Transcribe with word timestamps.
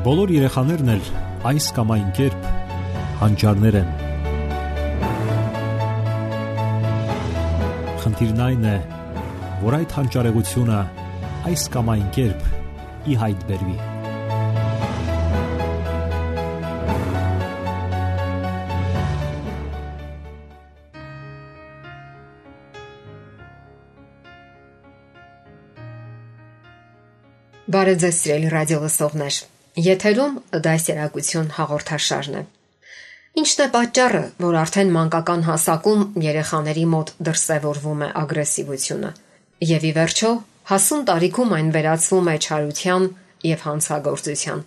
Բոլոր 0.00 0.30
երեխաներն 0.32 0.90
էլ 0.94 1.08
այս 1.50 1.64
կամ 1.76 1.90
այն 1.92 2.06
կերպ 2.16 2.44
հանճարներ 3.20 3.76
են։ 3.80 3.90
Խնդիրն 8.00 8.40
այն 8.46 8.64
է, 8.70 8.72
որ 9.66 9.76
այդ 9.82 9.98
հանճարեղությունը 9.98 10.80
այս 11.52 11.66
կամ 11.76 11.92
այն 11.96 12.08
կերպ 12.16 12.48
ի 13.12 13.18
հայտ 13.26 13.46
բերվի։ 13.52 13.78
Բարև 27.70 28.04
ձեզ 28.08 28.20
սիրելի 28.24 28.54
ռադիո 28.56 28.84
լսողներ։ 28.88 29.44
Եթերում 29.80 30.32
դասերակցություն 30.64 31.46
հաղորդաշարն 31.56 32.34
է։ 32.40 32.40
Ինչն 33.40 33.60
է 33.64 33.66
պատճառը, 33.74 34.22
որ 34.44 34.56
արդեն 34.60 34.90
մանկական 34.96 35.44
հասակում 35.46 36.00
երեխաների 36.24 36.82
մոտ 36.94 37.12
դրսևորվում 37.28 38.02
է 38.06 38.08
ագրեսիվությունը։ 38.20 39.12
Եվ 39.70 39.86
ի 39.90 39.92
վերջո, 40.00 40.32
հասուն 40.70 41.06
տարիքում 41.10 41.54
այն 41.58 41.70
վերածվում 41.76 42.28
է 42.32 42.36
չարության 42.40 43.06
եւ 43.50 43.64
հանցագործության։ 43.68 44.64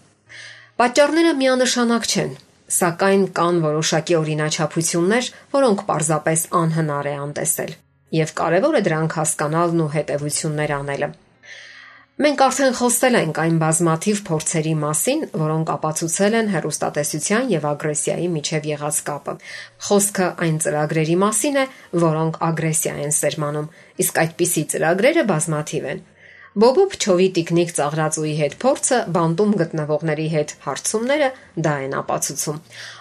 Պատճառները 0.82 1.34
միանշանակ 1.44 2.08
չեն, 2.14 2.32
սակայն 2.80 3.28
կան 3.38 3.60
որոշակի 3.68 4.18
օրինաչափություններ, 4.24 5.30
որոնք 5.54 5.84
պարզապես 5.92 6.48
անհնար 6.64 7.12
է 7.12 7.16
անտեսել։ 7.28 7.76
Եվ 8.24 8.34
կարևոր 8.40 8.80
է 8.80 8.82
դրանք 8.88 9.20
հասկանալն 9.20 9.84
ու 9.84 9.92
հետևություններ 9.94 10.74
անելը։ 10.80 11.10
Մենք 12.22 12.42
արդեն 12.46 12.76
խոսել 12.78 13.16
ենք 13.18 13.38
այն 13.42 13.56
բազմաթիվ 13.58 14.20
փորձերի 14.28 14.74
մասին, 14.84 15.24
որոնք 15.42 15.72
ապացուցել 15.74 16.36
են 16.40 16.52
հերոստատեսության 16.54 17.50
եւ 17.50 17.66
ագրեսիայի 17.72 18.28
միջև 18.36 18.68
եղած 18.70 19.00
կապը։ 19.08 19.34
Խոսքը 19.88 20.28
այն 20.46 20.60
ծրագրերի 20.62 21.18
մասին 21.26 21.58
է, 21.58 21.66
որոնք 22.06 22.38
ագրեսիա 22.54 22.94
են 23.02 23.18
սերմանում, 23.18 23.72
իսկ 24.06 24.22
այդպիսի 24.28 24.64
ծրագրերը 24.76 25.26
բազմաթիվ 25.34 25.90
են։ 25.90 26.06
Բոբո 26.54 26.84
Փչովի 26.94 27.28
տիկնիկ 27.34 27.72
ծաղրածուի 27.74 28.32
հետ 28.38 28.56
փորձը 28.62 28.98
բանտում 29.14 29.54
գտնվողների 29.58 30.26
հետ 30.34 30.52
հարցումները 30.66 31.30
դա 31.66 31.72
են 31.86 31.96
ապացուցում։ 31.98 32.60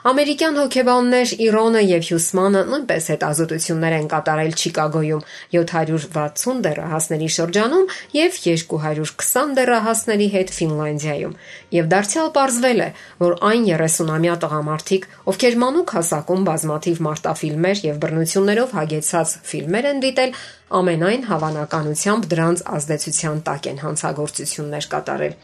Ամերիկյան 0.09 0.57
հոկեբաններ 0.61 1.35
Իրոնը 1.47 1.83
եւ 1.85 2.07
Հյուսմանը 2.09 2.63
նույնպես 2.71 3.09
հետազոտություններ 3.13 3.97
են 3.99 4.09
կատարել 4.13 4.57
Չիկագոյում 4.57 5.27
760 5.57 6.63
դեռահասների 6.65 7.29
շրջանում 7.37 7.93
եւ 8.17 8.41
220 8.47 9.55
դեռահասների 9.61 10.31
հետ 10.33 10.55
Ֆինլանդիայում։ 10.57 11.37
Եվ 11.77 11.93
դարձյալ 11.93 12.33
ողջվել 12.41 12.83
է, 12.83 12.89
որ 13.21 13.37
այն 13.53 13.69
30-ամյա 13.69 14.39
տղամարդիկ, 14.47 15.07
ովքեր 15.33 15.61
մանուկ 15.61 15.95
հասակում 16.01 16.49
բազմաթիվ 16.49 17.05
մարտաֆիլմեր 17.09 17.87
եւ 17.93 18.03
բռնություններով 18.03 18.77
հագեցած 18.81 19.39
ֆիլմեր 19.53 19.89
են 19.93 20.05
դիտել, 20.09 20.37
ամենայն 20.73 21.25
հավանականությամբ 21.29 22.29
դրանց 22.33 22.63
ազդեցության 22.77 23.42
տակ 23.47 23.69
են 23.73 23.79
հանցագործություններ 23.85 24.89
կատարել։ 24.95 25.37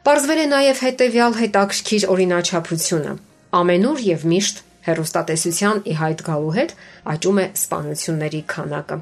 Պարզվել 0.00 0.40
է 0.40 0.46
նաև 0.54 0.82
հետևյալ 0.86 1.34
հետաքրքիր 1.40 2.06
օրինաչափությունը։ 2.14 3.12
Ամենուր 3.60 4.02
եւ 4.06 4.24
միշտ 4.32 4.62
հերոստատեսության 4.86 5.82
ի 5.90 5.94
հայտ 6.00 6.22
գալու 6.30 6.54
հետ 6.56 6.74
աճում 7.14 7.40
է 7.40 7.46
սպանությունների 7.60 8.42
քանակը։ 8.54 8.98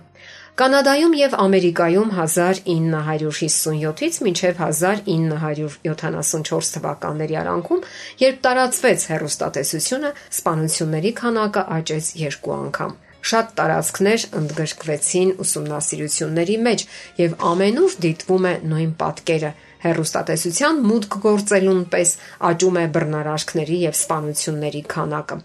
Կանադայում 0.59 1.13
եւ 1.15 1.35
Ամերիկայում 1.39 2.09
1957-ից 2.19 4.17
մինչև 4.27 4.63
1974 4.67 6.71
թվականների 6.75 7.39
արանքում, 7.43 7.85
երբ 8.25 8.41
տարածվեց 8.49 9.05
հերոստատեսությունը, 9.13 10.11
սպանությունների 10.35 11.13
քանակը 11.23 11.63
աճեց 11.79 12.11
երկու 12.27 12.57
անգամ։ 12.59 12.99
Շատ 13.29 13.49
տարածքներ 13.59 14.27
ընդգրկվեցին 14.41 15.33
ուսումնասիրությունների 15.45 16.57
մեջ 16.67 16.85
եւ 17.19 17.35
ամենուր 17.53 17.97
դիտվում 18.05 18.47
է 18.49 18.55
նույն 18.73 18.93
պատկերը։ 19.03 19.51
Հերոստատեսության 19.79 20.79
մուտք 20.91 21.19
գործելուն 21.25 21.83
պես 21.93 22.15
աճում 22.51 22.79
է 22.79 22.85
բռնարարքների 22.95 23.81
եւ 23.89 23.99
սպանությունների 23.99 24.83
քանակը։ 24.95 25.37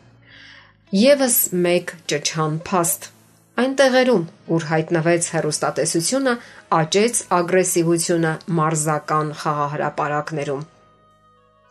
Եվս 1.04 1.38
մեկ 1.66 1.98
ճճան 2.14 2.62
փաստ 2.70 3.12
Այն 3.54 3.74
տեղերում, 3.78 4.22
ուր 4.50 4.64
հայտնվեց 4.66 5.26
հերոստատեսությունը, 5.30 6.32
աճեց 6.74 7.20
ագրեսիվությունը 7.38 8.32
մարզական 8.60 9.28
խաղահրապարակներում։ 9.44 10.64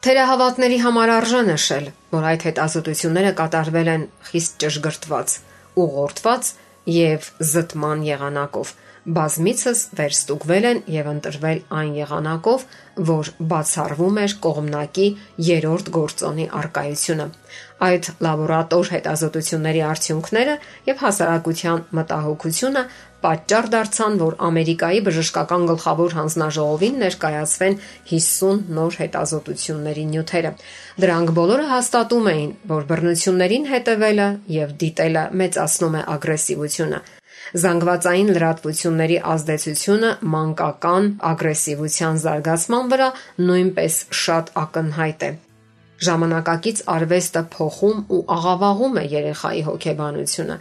Թերահավատների 0.06 0.78
համար 0.84 1.12
արժե 1.16 1.40
նշել, 1.48 1.88
որ 2.14 2.28
այդ 2.30 2.46
հետազոտությունները 2.48 3.32
կատարվել 3.42 3.90
են 3.96 4.06
խիստ 4.30 4.56
ճշգրտված 4.62 5.34
ուղղորդված 5.78 6.52
եւ 6.92 7.28
զտման 7.52 8.02
եղանակով 8.06 8.72
բազմիցս 9.02 9.80
վերստուգվել 9.98 10.66
են 10.68 10.80
եւ 10.94 11.06
ընտրվել 11.12 11.60
այն 11.78 11.94
եղանակով, 11.98 12.64
որ 13.08 13.30
բացառվում 13.52 14.18
էր 14.22 14.34
կողմնակի 14.46 15.06
երրորդ 15.46 15.88
գործոնի 15.96 16.46
արկայությունը։ 16.62 17.26
Այդ 17.82 18.10
լաբորատոր 18.26 18.90
հետազոտությունների 18.94 19.82
արդյունքները 19.92 20.54
եւ 20.90 21.02
հասարակության 21.02 21.82
մտահոգությունը 21.98 22.82
պատճառ 23.22 23.68
դարձան, 23.72 24.14
որ 24.22 24.36
Ամերիկայի 24.46 25.00
բժշկական 25.06 25.66
գլխավոր 25.70 26.14
հանձնաժողովին 26.18 26.96
ներկայացվեն 27.02 27.76
50 28.10 28.62
նոր 28.78 28.98
հետազոտությունների 29.02 30.04
նյութերը։ 30.12 30.52
Դրանք 31.06 31.34
բոլորը 31.38 31.66
հաստատում 31.72 32.30
էին, 32.34 32.52
որ 32.74 32.86
բռնություններին 32.90 33.68
հետևելը 33.72 34.28
եւ 34.58 34.76
դիտելը 34.82 35.24
մեծացնում 35.42 35.98
է 35.98 36.06
ագրեսիվությունը, 36.16 37.02
Զանգվածային 37.62 38.28
լրատվությունների 38.36 39.16
ազդեցությունը 39.32 40.10
մանկական 40.34 41.08
ագրեսիվության 41.30 42.20
զարգացման 42.24 42.92
վրա 42.92 43.08
նույնպես 43.48 43.96
շատ 44.22 44.52
ակնհայտ 44.62 45.26
է։ 45.28 45.30
Ժամանակակից 46.02 46.78
արվեստը 46.92 47.42
փոխում 47.52 47.98
ու 48.14 48.20
աղավաղում 48.36 48.96
է 49.02 49.04
երեխայի 49.12 49.60
հոգեբանությունը, 49.68 50.56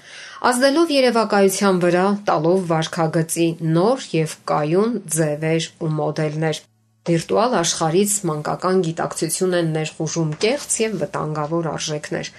ազդելով 0.51 0.91
երևակայության 0.95 1.79
վրա, 1.85 2.03
տալով 2.27 2.59
վարքագծի 2.71 3.47
նոր 3.77 4.05
եւ 4.17 4.35
կայուն 4.51 4.91
ձևեր 5.15 5.69
ու 5.81 5.93
մոդելներ։ 6.01 6.61
Վիրտուալ 7.09 7.55
աշխարհից 7.57 8.11
մանկական 8.29 8.83
գիտակցություն 8.85 9.55
են 9.61 9.71
ներխուժում 9.79 10.35
կեղծ 10.45 10.75
եւ 10.85 10.99
վտանգավոր 11.01 11.71
արժեքներ 11.71 12.29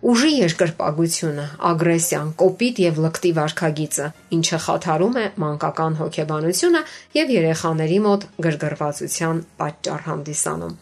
ուժի 0.00 0.30
երկրպագությունը, 0.32 1.42
ագրեսիան, 1.70 2.28
կոպիտ 2.40 2.78
եւ 2.80 3.00
լկտի 3.04 3.32
վարքագիծը, 3.36 4.06
ինչը 4.36 4.60
խաթարում 4.64 5.18
է 5.20 5.24
մանկական 5.44 5.98
հոգեբանությունը 6.00 6.82
եւ 7.20 7.32
երեխաների 7.36 7.98
մոտ 8.06 8.26
գրգռվածության 8.46 9.42
պատճառ 9.60 10.04
հանդիսանում։ 10.08 10.74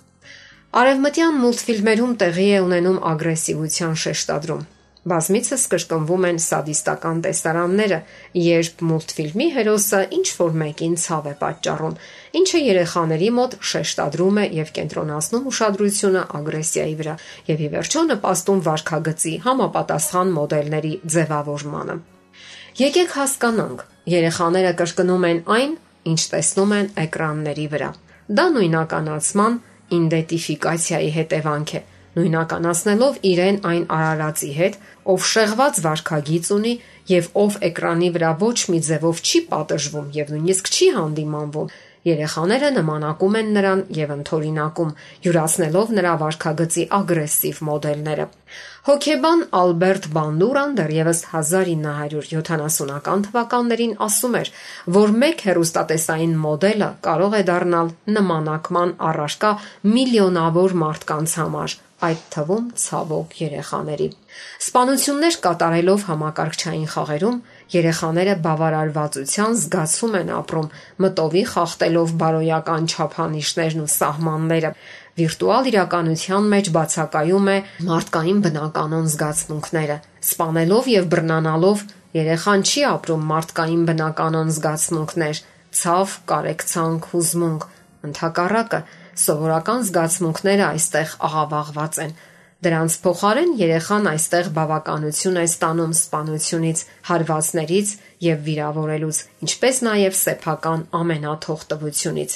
Արևմտյան 0.78 1.38
մուլտֆիլմերում 1.42 2.16
տեղի 2.22 2.48
է 2.54 2.64
ունենում 2.68 2.98
ագրեսիվության 3.10 3.94
շեշտադրում։ 4.06 4.66
Բազմիցս 5.06 5.64
կրկնվում 5.72 6.24
են 6.28 6.38
սադիստական 6.42 7.20
տեսարանները, 7.22 7.98
երբ 8.42 8.80
մուլտֆիլմի 8.88 9.46
հերոսը 9.54 10.00
ինչ 10.18 10.26
որ 10.38 10.56
մեկին 10.62 10.96
ցավ 10.98 11.28
է 11.30 11.34
պատճառում, 11.42 11.94
ինչը 12.40 12.60
երեխաների 12.64 13.28
մոտ 13.38 13.54
շեշտադրում 13.70 14.40
է 14.42 14.46
եւ 14.58 14.72
կենտրոնացնում 14.78 15.46
ուշադրությունը 15.52 16.22
ագրեսիայի 16.38 16.96
վրա 16.98 17.14
եւ 17.48 17.62
ի 17.62 17.68
վերջո 17.78 18.02
նպաստում 18.08 18.62
վարքագծի 18.68 19.34
համապատասխան 19.46 20.32
մոդելների 20.38 20.94
ձևավորմանը։ 21.14 21.96
Եկեք 22.78 23.14
հասկանանք, 23.18 23.84
երեխաները 24.18 24.72
կրկնում 24.78 25.24
են 25.28 25.38
այն, 25.58 25.72
ինչ 26.08 26.20
տեսնում 26.34 26.74
են 26.78 26.90
էկրանների 27.04 27.66
վրա։ 27.74 27.90
Դա 28.38 28.44
նույնականացման 28.54 29.54
իդենտիֆիկացիայի 29.98 31.10
հետևանք 31.18 31.72
է 31.78 31.80
նույնականացնելով 32.16 33.18
իրեն 33.32 33.58
այն 33.72 33.84
արարածի 33.98 34.52
հետ, 34.60 34.78
ով 35.12 35.26
շեղված 35.32 35.82
վարքագիծ 35.88 36.48
ունի 36.58 36.74
եւ 37.12 37.28
ով 37.42 37.60
էկրանի 37.68 38.08
վրա 38.16 38.32
ոչ 38.44 38.58
մի 38.72 38.80
ձևով 38.88 39.22
չի 39.28 39.40
պատժվում 39.52 40.08
եւ 40.18 40.32
նույնիսկ 40.34 40.72
չի 40.78 40.88
հանդիմանվում, 40.98 41.70
Երեխաները 42.06 42.68
նմանակում 42.76 43.36
են 43.38 43.48
նրան 43.54 43.80
եւ 43.96 44.10
ընթորինակում, 44.14 44.90
յուրացնելով 45.24 45.88
նրա 45.98 46.12
վարքագծի 46.22 46.84
ագրեսիվ 46.98 47.58
մոդելները։ 47.68 48.26
Հոկեբան 48.88 49.42
Ալբերտ 49.60 50.06
Բանդուրան 50.14 50.76
դեռևս 50.78 51.20
1970-ական 51.32 53.26
թվականներին 53.26 53.96
ասում 54.06 54.38
էր, 54.40 54.52
որ 54.98 55.12
մեկ 55.24 55.44
հերոստատեսային 55.48 56.38
մոդելը 56.46 56.88
կարող 57.08 57.36
է 57.40 57.42
դառնալ 57.50 57.92
նմանակման 58.14 58.94
առարկա 59.10 59.52
միլիոնավոր 59.98 60.78
մարդկանց 60.86 61.36
համար, 61.42 61.76
այդ 61.98 62.20
թվում 62.30 62.66
ցավոք 62.78 63.32
երեխաների։ 63.42 64.06
Սպանություններ 64.62 65.36
կատարելով 65.44 66.04
համակարգչային 66.08 66.86
խաղերում 66.92 67.40
երեխաները 67.74 68.34
բավարարվածության 68.44 69.56
զգացում 69.62 70.14
են 70.18 70.30
ապրում, 70.38 70.68
մտովի 71.04 71.42
խախտելով 71.52 72.14
բարոյական 72.22 72.86
չափանիշներն 72.92 73.82
ու 73.82 73.90
սահմանները։ 73.98 74.70
Վիրտուալ 75.18 75.68
իրականության 75.72 76.48
մեջ 76.54 76.70
բացակայում 76.78 77.48
է 77.50 77.58
մարդկային 77.88 78.42
բնականon 78.46 79.08
զգացմունքները։ 79.18 79.96
Սպանելով 80.28 80.90
եւ 80.94 81.08
բռնանալով 81.14 81.82
երեխան 82.18 82.62
չի 82.68 82.82
ապրում 82.94 83.26
մարդկային 83.32 83.82
բնականon 83.88 84.54
զգացմունքներ՝ 84.54 85.42
ցավ, 85.78 86.14
կարեկցանք, 86.30 87.10
հուզմունք։ 87.12 87.66
Ընթակառակը 88.08 88.80
սովորական 89.22 89.86
զգացմունքները 89.88 90.64
այստեղ 90.68 91.14
աղավաղված 91.28 91.98
են։ 92.04 92.12
Դրանց 92.58 92.94
փոխարեն 93.04 93.50
երեխան 93.58 94.06
այստեղ 94.12 94.46
բավականություն 94.56 95.36
է 95.38 95.44
ստանում 95.46 95.92
սպանությունից, 95.94 96.78
հարվածներից 97.08 97.90
եւ 98.26 98.40
վիրավորելուց, 98.48 99.18
ինչպես 99.46 99.76
նաեւ 99.88 100.16
սեփական 100.18 100.80
ամենաթողտվությունից։ 100.98 102.32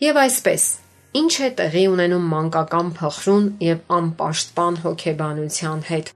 Եվ 0.00 0.18
այսպես, 0.24 0.64
ինչ 1.20 1.32
է 1.46 1.50
տեղի 1.60 1.84
ունենում 1.94 2.26
մանկական 2.34 2.90
փխրուն 2.98 3.46
եւ 3.70 3.78
անպաշտպան 4.00 4.80
հոգեբանության 4.86 5.80
հետ։ 5.90 6.10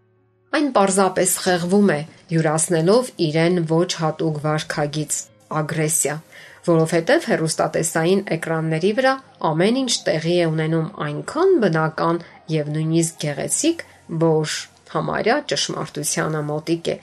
Այն 0.55 0.69
պարզապես 0.75 1.31
խեղվում 1.45 1.89
է, 1.95 2.01
յուրացնելով 2.35 3.09
իրեն 3.29 3.57
ոչ 3.71 3.89
հատուկ 4.01 4.37
վարքագից՝ 4.45 5.17
ագրեսիա, 5.61 6.15
որովհետև 6.65 7.27
հերոստատեսային 7.31 8.23
էկրանների 8.37 8.93
վրա 8.99 9.15
ամեն 9.51 9.81
ինչ 9.85 9.93
տեղի 10.07 10.37
է 10.45 10.47
ունենում 10.53 10.87
այնքան 11.07 11.51
բնական 11.65 12.21
եւ 12.55 12.71
նույնիսկ 12.77 13.19
գեղեցիկ, 13.25 13.85
որ 14.25 14.55
համարյա 14.95 15.37
ճշմարտությանը 15.51 16.41
մոտիկ 16.49 16.89
է։ 16.95 16.97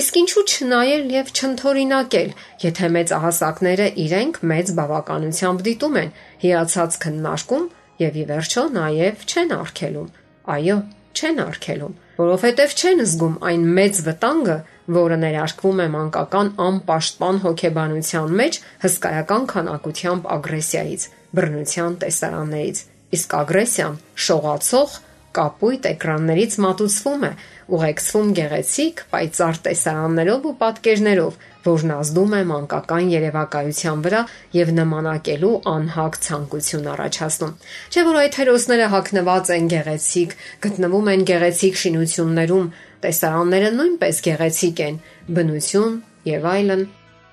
Իսկ 0.00 0.18
ինչու 0.20 0.44
չնայել 0.50 1.04
եւ 1.14 1.30
չընթորինակել, 1.34 2.30
եթե 2.62 2.90
մեծահասակները 2.96 3.86
իրենք 4.04 4.40
մեծ 4.50 4.72
բավականությամբ 4.78 5.64
դիտում 5.66 5.98
են, 6.00 6.14
հիացած 6.44 6.98
քննարկում 7.04 7.66
եւ 8.04 8.18
ի 8.20 8.24
վերջո 8.30 8.64
նաեւ 8.76 9.24
չեն 9.30 9.54
արգելում։ 9.58 10.08
Այո, 10.54 10.76
չեն 11.16 11.40
արգելում, 11.44 11.94
որովհետեւ 12.20 12.74
չեն 12.80 13.02
զգում 13.06 13.36
այն 13.50 13.66
մեծ 13.78 14.00
վտանգը, 14.06 14.56
որը 14.96 15.16
ներարկվում 15.24 15.80
է 15.80 15.86
մանկական 15.94 16.50
անպաշտպան 16.66 17.40
հոգեբանության 17.44 18.34
մեջ 18.40 18.58
հսկայական 18.84 19.46
քանակությամբ 19.52 20.28
ագրեսիայից, 20.36 21.06
բռնության 21.40 21.96
տեսարաններից։ 22.04 22.82
Իսկ 23.10 23.36
ագրեսիան 23.40 23.96
շողացող 24.26 24.98
կապույտ 25.36 25.86
էկրաններից 25.90 26.54
մատուցվում 26.64 27.24
է, 27.28 27.30
ուղեկցվում 27.70 28.30
գեղեցիկ, 28.38 29.02
պայծառ 29.14 29.60
տեսարաններով 29.66 30.46
ու 30.50 30.54
պատկերներով, 30.62 31.38
որն 31.66 31.92
ազդում 31.96 32.34
է 32.34 32.42
մանկական 32.50 33.10
երևակայության 33.14 34.04
վրա 34.06 34.22
եւ 34.58 34.72
նմանակելու 34.80 35.52
անհագ 35.70 36.20
ցանկություն 36.26 36.88
առաջացնում։ 36.94 37.56
Չէ՞ 37.94 38.06
որ 38.10 38.20
այդ 38.20 38.38
հերոսները 38.40 38.86
հակնված 38.94 39.52
են 39.56 39.68
գեղեցիկ, 39.74 40.38
գտնվում 40.66 41.10
են 41.14 41.26
գեղեցիկ 41.30 41.82
շինություններում, 41.84 42.72
տեսարանները 43.06 43.74
նույնպես 43.80 44.24
գեղեցիկ 44.30 44.82
են, 44.90 45.04
բնություն 45.30 46.00
եւ 46.30 46.50
այլն։ 46.54 46.88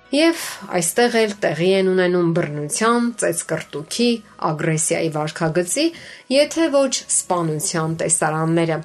Եվ 0.07 0.41
այստեղ 0.71 1.15
էլ 1.19 1.31
տեղի 1.43 1.69
են 1.81 1.87
ունենում 1.91 2.27
բռնության, 2.35 3.07
ծեծկռտուքի, 3.19 4.05
ագրեսիայի 4.49 5.09
վարքագծի, 5.15 5.83
եթե 6.31 6.67
ոչ 6.75 6.91
սպանության 6.95 7.97
տեսարանները։ 8.01 8.77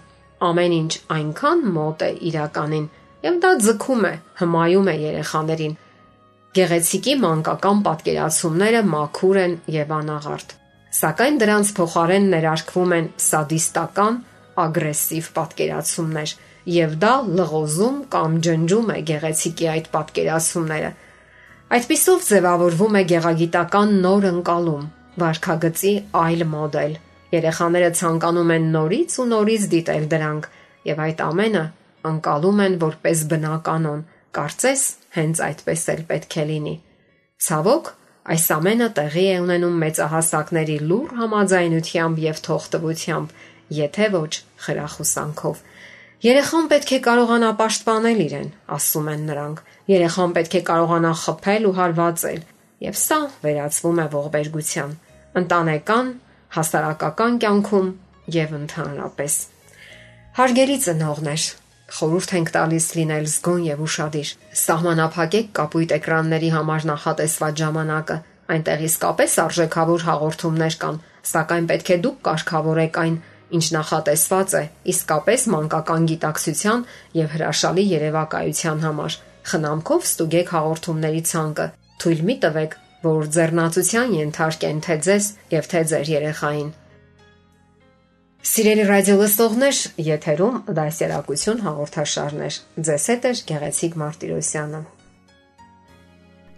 Ամեն 0.42 0.74
ինչ 0.78 0.92
այնքան 1.16 1.62
մոտ 1.76 2.02
է 2.02 2.08
իրականին, 2.30 2.88
եւ 3.22 3.36
դա 3.44 3.52
ձգում 3.66 4.02
է, 4.08 4.12
հմայում 4.42 4.90
է 4.90 4.96
երեխաներին։ 5.02 5.76
Գեղեցիկի 6.58 7.14
մանկական 7.22 7.84
պատկերացումները 7.86 8.82
մաքուր 8.90 9.40
են 9.46 9.54
եւ 9.78 9.94
անաղարտ, 10.02 10.56
սակայն 10.98 11.38
դրանց 11.44 11.72
փոխարեն 11.78 12.28
ներարկվում 12.34 12.96
են 12.98 13.08
սադիստական, 13.30 14.18
ագրեսիվ 14.66 15.30
պատկերացումներ, 15.38 16.34
եւ 16.82 16.98
դա 17.06 17.14
լղոզում 17.38 18.02
կամ 18.10 18.36
ջնջում 18.42 18.92
է 18.92 18.98
գեղեցիկի 19.12 19.72
այդ 19.76 19.88
պատկերացումները 19.94 20.92
Այդպիսով 21.72 22.24
ձևավորվում 22.28 22.96
է 22.98 23.00
գեղագիտական 23.10 23.92
նոր 24.04 24.24
ընկալում, 24.28 24.82
վարքագծի 25.22 25.92
այլ 26.22 26.42
մոդել։ 26.52 26.96
Երեխաները 27.32 27.88
ցանկանում 28.00 28.50
են 28.56 28.66
նորից 28.74 29.14
ու 29.22 29.26
նորից 29.30 29.64
դիտել 29.72 30.04
դրանք, 30.12 30.48
եւ 30.90 31.00
այդ 31.04 31.22
ամենը 31.26 31.62
ընկալում 32.10 32.60
են 32.66 32.76
որպես 32.82 33.22
բնականon, 33.32 34.04
կարծես 34.36 34.82
հենց 35.16 35.42
այդպես 35.48 35.86
էլ 35.94 36.04
պետք 36.12 36.36
է 36.42 36.44
լինի։ 36.52 36.76
Ցավոք, 37.46 37.90
այս 38.36 38.46
ամենը 38.60 38.88
տեղի 39.00 39.26
է 39.32 39.36
ունենում 39.48 39.82
մեծահասակների 39.86 40.78
լուր 40.92 41.16
համաձայնությամբ 41.22 42.22
եւ 42.28 42.44
թողտվությամբ, 42.52 43.36
եթե 43.80 44.12
ոչ 44.12 44.32
խրախուսանքով։ 44.66 45.64
Երեխան 46.22 46.68
պետք 46.70 46.90
է 46.94 46.98
կարողանա 47.02 47.48
պաշտպանել 47.58 48.20
իրեն, 48.22 48.50
ասում 48.74 49.06
են 49.10 49.22
նրանք 49.26 49.62
Երեխան 49.90 50.34
պետք 50.36 50.52
է 50.54 50.60
կարողանա 50.68 51.10
խփել 51.18 51.64
ու 51.66 51.72
հարվածել, 51.78 52.42
եւ 52.86 52.98
սա 53.00 53.18
վերածվում 53.42 53.98
է 53.98 54.04
ողբերգության, 54.12 54.92
ընտանեկան, 55.40 56.12
հասարակական 56.56 57.40
կյանքում 57.42 57.88
եւ 58.36 58.54
ընդհանրապես։ 58.60 59.40
Հարգելի 60.38 60.78
ծնողներ, 60.86 61.48
խորհուրդ 61.98 62.36
ենք 62.38 62.54
տալիս 62.54 62.86
լինել 63.02 63.26
զգոն 63.32 63.66
եւ 63.66 63.82
ուրախadir։ 63.82 64.32
Սահմանափակեք 64.62 65.50
կապույտ 65.58 65.96
էկրանների 65.98 66.50
համար 66.54 66.86
նախատեսված 66.92 67.60
ժամանակը։ 67.66 68.16
Այնտեղ 68.52 68.86
իսկապես 68.86 69.36
արժեքավոր 69.42 70.06
հաղորդումներ 70.06 70.78
կան, 70.86 71.02
սակայն 71.32 71.68
պետք 71.72 71.92
է 71.92 71.98
դուք 72.06 72.24
կարգավորեք 72.30 73.02
այն, 73.02 73.20
ինչ 73.58 73.66
նախատեսված 73.76 74.54
է 74.60 74.62
իսկապես 74.92 75.44
մանկական 75.56 76.08
գիտակցության 76.12 76.86
եւ 77.22 77.36
հրաշալի 77.36 77.84
երևակայության 77.92 78.82
համար 78.86 79.18
Խնամքով 79.42 80.04
ստուգեք 80.06 80.50
հաղորդումների 80.54 81.22
ցանկը։ 81.28 81.66
Թույլ 82.02 82.20
մի 82.28 82.36
տվեք, 82.44 82.76
որ 83.02 83.26
ձեռնացության 83.34 84.14
ենթարկեն 84.18 84.80
թե 84.86 84.96
ձեզ 85.06 85.26
եւ 85.54 85.68
թե 85.72 85.82
ձեր 85.92 86.10
երեխային։ 86.12 86.70
Սիրելի 88.52 88.84
ռադիո 88.90 89.16
լսողներ, 89.22 89.76
եթերում 90.06 90.56
դասերակցություն 90.78 91.62
հաղորդաշարներ։ 91.66 92.58
Ձեզ 92.86 93.04
հետ 93.12 93.22
է 93.22 93.32
Գեղեցիկ 93.50 93.98
Մարտիրոսյանը։ 94.02 94.82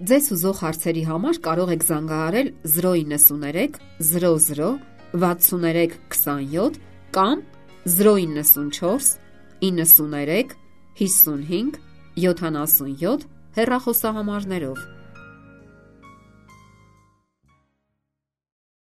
Ձեզ 0.05 0.25
ուզող 0.35 0.57
հարցերի 0.65 1.05
համար 1.09 1.37
կարող 1.45 1.75
եք 1.75 1.85
զանգահարել 1.89 2.49
093 2.77 3.79
00 4.01 4.73
63 5.15 6.01
27 6.11 6.94
կամ 7.15 7.43
094 7.87 9.19
93 9.61 10.57
55 10.99 11.79
77 12.17 13.29
հեռախոսահամարներով։ 13.55 14.94